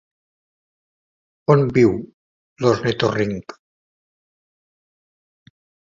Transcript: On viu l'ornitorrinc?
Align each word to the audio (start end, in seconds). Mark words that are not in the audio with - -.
On 1.55 1.61
viu 1.77 1.93
l'ornitorrinc? 2.65 3.57